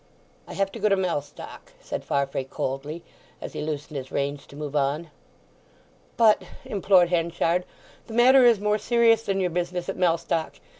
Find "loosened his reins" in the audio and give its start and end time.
3.61-4.47